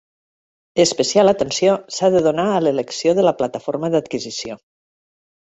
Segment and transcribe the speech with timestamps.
[0.85, 4.59] Especial atenció, s'ha de donar a l'elecció de la plataforma d'adquisició.